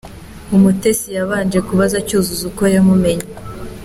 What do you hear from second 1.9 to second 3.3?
Cyuzuzo uko yamumenye.